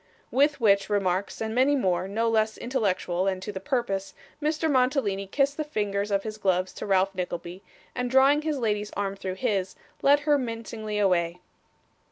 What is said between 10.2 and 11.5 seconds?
her mincingly away.